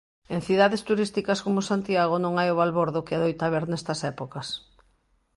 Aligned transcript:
En 0.35 0.39
cidades 0.47 0.81
turísticas 0.89 1.39
como 1.45 1.67
Santiago 1.69 2.15
non 2.23 2.33
hai 2.39 2.49
o 2.51 2.57
balbordo 2.61 3.05
que 3.05 3.15
adoita 3.17 3.43
haber 3.47 3.63
nestas 3.67 3.99
épocas. 4.13 4.47